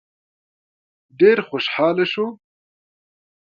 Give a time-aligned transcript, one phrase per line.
[1.19, 2.25] ډېر خوشحاله شو.